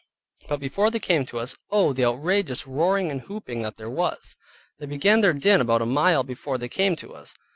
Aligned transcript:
But 0.49 0.59
before 0.59 0.89
they 0.89 0.97
came 0.97 1.27
to 1.27 1.37
us, 1.37 1.57
Oh! 1.69 1.93
the 1.93 2.05
outrageous 2.05 2.65
roaring 2.65 3.11
and 3.11 3.21
hooping 3.21 3.61
that 3.61 3.75
there 3.75 3.87
was. 3.87 4.35
They 4.79 4.87
began 4.87 5.21
their 5.21 5.31
din 5.31 5.61
about 5.61 5.83
a 5.83 5.85
mile 5.85 6.23
before 6.23 6.57
they 6.57 6.69
came 6.69 6.95
to 6.95 7.13
us. 7.13 7.35